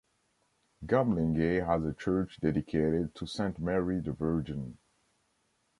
[0.83, 4.79] Gamlingay has a church dedicated to Saint Mary the Virgin.